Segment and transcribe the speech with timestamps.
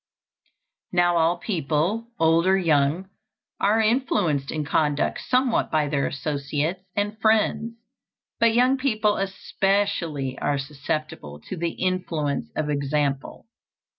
[0.91, 3.07] Now all people, old or young,
[3.59, 7.75] are influenced in conduct somewhat by their associates and friends;
[8.39, 13.45] but young people especially are susceptible to the influence of example.